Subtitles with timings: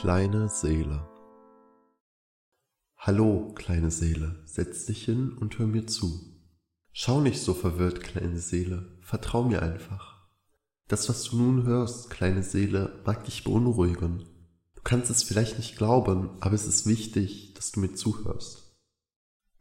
[0.00, 1.08] kleine Seele.
[2.96, 6.20] Hallo, kleine Seele, setz dich hin und hör mir zu.
[6.92, 10.28] Schau nicht so verwirrt, kleine Seele, vertrau mir einfach.
[10.86, 14.24] Das, was du nun hörst, kleine Seele, mag dich beunruhigen.
[14.76, 18.78] Du kannst es vielleicht nicht glauben, aber es ist wichtig, dass du mir zuhörst.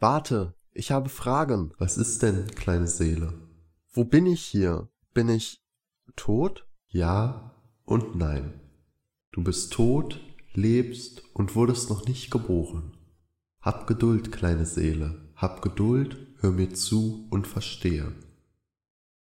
[0.00, 1.72] Warte, ich habe Fragen.
[1.78, 3.32] Was ist denn, kleine Seele?
[3.90, 4.90] Wo bin ich hier?
[5.14, 5.64] Bin ich
[6.14, 6.68] tot?
[6.88, 7.54] Ja
[7.86, 8.65] und nein.
[9.32, 10.20] Du bist tot,
[10.54, 12.96] lebst und wurdest noch nicht geboren.
[13.60, 18.12] Hab Geduld, kleine Seele, hab Geduld, hör mir zu und verstehe.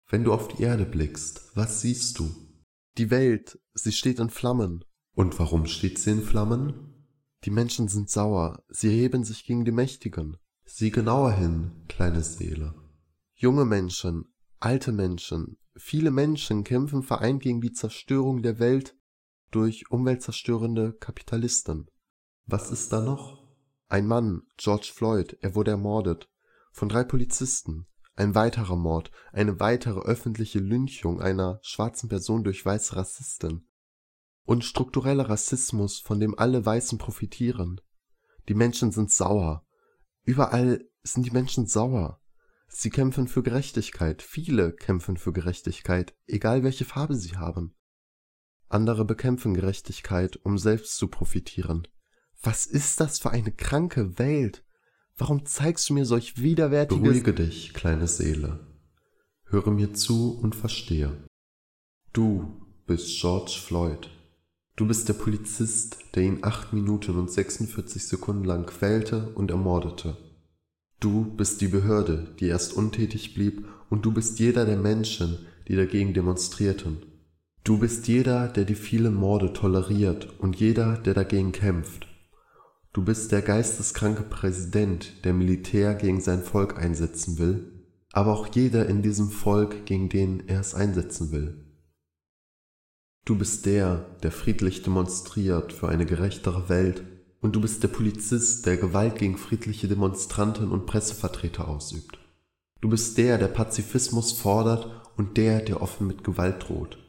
[0.08, 2.30] Wenn du auf die Erde blickst, was siehst du?
[2.98, 4.84] Die Welt, sie steht in Flammen.
[5.16, 7.06] Und warum steht sie in Flammen?
[7.46, 10.38] Die Menschen sind sauer, sie heben sich gegen die Mächtigen.
[10.66, 12.76] Sieh genauer hin, kleine Seele.
[13.36, 14.26] Junge Menschen,
[14.60, 18.96] alte Menschen, viele Menschen kämpfen vereint gegen die Zerstörung der Welt
[19.52, 21.90] durch umweltzerstörende Kapitalisten.
[22.46, 23.42] Was ist da noch?
[23.88, 26.30] Ein Mann, George Floyd, er wurde ermordet.
[26.72, 27.88] Von drei Polizisten.
[28.16, 33.68] Ein weiterer Mord, eine weitere öffentliche Lynchung einer schwarzen Person durch weiße Rassisten.
[34.44, 37.80] Und struktureller Rassismus, von dem alle Weißen profitieren.
[38.50, 39.66] Die Menschen sind sauer.
[40.24, 42.22] Überall sind die Menschen sauer.
[42.68, 44.22] Sie kämpfen für Gerechtigkeit.
[44.22, 47.76] Viele kämpfen für Gerechtigkeit, egal welche Farbe sie haben.
[48.72, 51.88] Andere bekämpfen Gerechtigkeit, um selbst zu profitieren.
[52.42, 54.64] Was ist das für eine kranke Welt?
[55.18, 57.04] Warum zeigst du mir solch widerwärtiges...
[57.04, 58.60] Beruhige dich, kleine Seele.
[59.44, 61.12] Höre mir zu und verstehe.
[62.14, 64.10] Du bist George Floyd.
[64.76, 70.18] Du bist der Polizist, der ihn acht Minuten und 46 Sekunden lang quälte und ermordete.
[71.00, 75.76] Du bist die Behörde, die erst untätig blieb, und du bist jeder der Menschen, die
[75.76, 77.11] dagegen demonstrierten.
[77.64, 82.08] Du bist jeder, der die vielen Morde toleriert und jeder, der dagegen kämpft.
[82.92, 88.88] Du bist der geisteskranke Präsident, der Militär gegen sein Volk einsetzen will, aber auch jeder
[88.88, 91.66] in diesem Volk, gegen den er es einsetzen will.
[93.26, 97.04] Du bist der, der friedlich demonstriert für eine gerechtere Welt,
[97.42, 102.20] und du bist der Polizist, der Gewalt gegen friedliche Demonstranten und Pressevertreter ausübt.
[102.82, 107.01] Du bist der, der Pazifismus fordert und der, der offen mit Gewalt droht.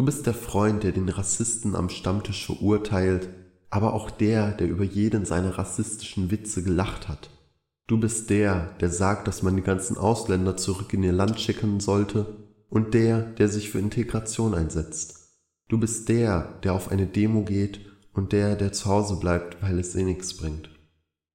[0.00, 3.28] Du bist der Freund, der den Rassisten am Stammtisch verurteilt,
[3.68, 7.28] aber auch der, der über jeden seiner rassistischen Witze gelacht hat.
[7.86, 11.80] Du bist der, der sagt, dass man die ganzen Ausländer zurück in ihr Land schicken
[11.80, 15.36] sollte und der, der sich für Integration einsetzt.
[15.68, 17.80] Du bist der, der auf eine Demo geht
[18.14, 20.70] und der, der zu Hause bleibt, weil es eh nichts bringt.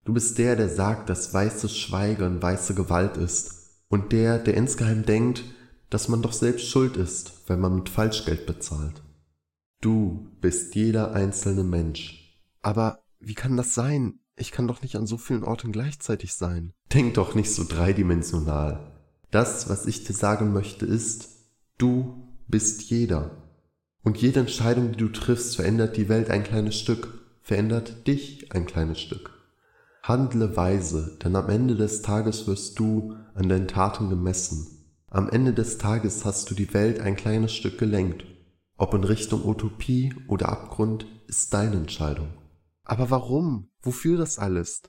[0.05, 5.05] Du bist der, der sagt, dass weißes Schweigen weiße Gewalt ist und der, der insgeheim
[5.05, 5.43] denkt,
[5.90, 9.03] dass man doch selbst schuld ist, wenn man mit Falschgeld bezahlt.
[9.81, 12.40] Du bist jeder einzelne Mensch.
[12.62, 14.19] Aber wie kann das sein?
[14.35, 16.73] Ich kann doch nicht an so vielen Orten gleichzeitig sein.
[16.94, 18.91] Denk doch nicht so dreidimensional.
[19.31, 21.29] Das, was ich dir sagen möchte, ist,
[21.78, 23.31] du bist jeder.
[24.03, 28.66] Und jede Entscheidung, die du triffst, verändert die Welt ein kleines Stück, verändert dich ein
[28.66, 29.31] kleines Stück.
[30.03, 34.74] Handle weise, denn am Ende des Tages wirst du an deinen Taten gemessen.
[35.15, 38.25] Am Ende des Tages hast du die Welt ein kleines Stück gelenkt.
[38.75, 42.33] Ob in Richtung Utopie oder Abgrund, ist deine Entscheidung.
[42.83, 43.69] Aber warum?
[43.81, 44.81] Wofür das alles?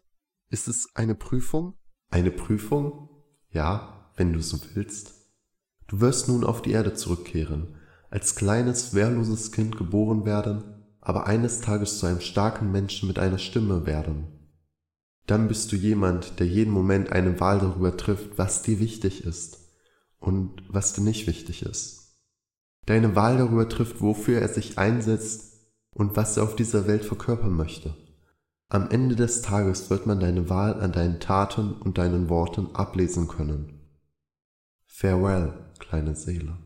[0.50, 1.74] Ist es eine Prüfung?
[2.10, 3.08] Eine Prüfung?
[3.50, 5.14] Ja, wenn du so willst.
[5.86, 7.76] Du wirst nun auf die Erde zurückkehren,
[8.10, 10.64] als kleines, wehrloses Kind geboren werden,
[11.00, 14.26] aber eines Tages zu einem starken Menschen mit einer Stimme werden.
[15.28, 19.65] Dann bist du jemand, der jeden Moment eine Wahl darüber trifft, was dir wichtig ist
[20.18, 22.14] und was dir nicht wichtig ist.
[22.86, 25.56] Deine Wahl darüber trifft, wofür er sich einsetzt
[25.90, 27.94] und was er auf dieser Welt verkörpern möchte.
[28.68, 33.28] Am Ende des Tages wird man deine Wahl an deinen Taten und deinen Worten ablesen
[33.28, 33.80] können.
[34.86, 36.58] Farewell, kleine Seele.